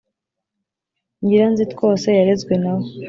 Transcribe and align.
Nyiranzitwose 1.23 2.07
yarezwe 2.17 2.53
nawe, 2.63 2.87